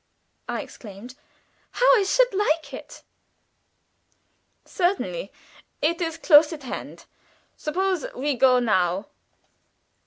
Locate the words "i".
0.49-0.63, 1.95-2.01